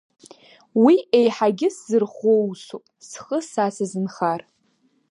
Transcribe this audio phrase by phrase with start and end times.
[0.83, 4.41] Уи еиҳагьы сзырӷәӷәо усуп, схы са сазынхар…